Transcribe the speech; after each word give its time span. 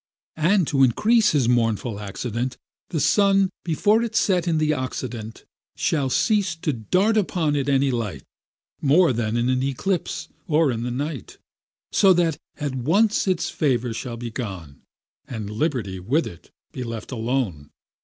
And 0.37 0.65
to 0.65 0.81
increase 0.81 1.29
his 1.33 1.47
mournful 1.47 1.99
accident, 1.99 2.57
The 2.89 2.99
sun, 2.99 3.51
before 3.63 4.01
it 4.01 4.15
set 4.15 4.47
in 4.47 4.57
th' 4.57 4.71
occident, 4.71 5.45
Shall 5.75 6.09
cease 6.09 6.55
to 6.55 6.73
dart 6.73 7.17
upon 7.17 7.55
it 7.55 7.69
any 7.69 7.91
light, 7.91 8.23
More 8.81 9.13
than 9.13 9.37
in 9.37 9.47
an 9.47 9.61
eclipse, 9.61 10.27
or 10.47 10.71
in 10.71 10.81
the 10.81 10.89
night, 10.89 11.37
So 11.91 12.13
that 12.13 12.39
at 12.57 12.73
once 12.73 13.27
its 13.27 13.51
favour 13.51 13.93
shall 13.93 14.17
be 14.17 14.31
gone, 14.31 14.81
And 15.27 15.51
liberty 15.51 15.99
with 15.99 16.25
it 16.25 16.49
be 16.71 16.83
left 16.83 17.11
alone. 17.11 17.69